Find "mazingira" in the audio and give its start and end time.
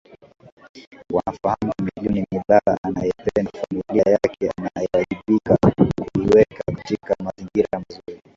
7.23-7.67